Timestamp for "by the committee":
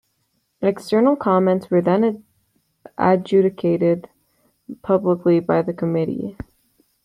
5.39-6.35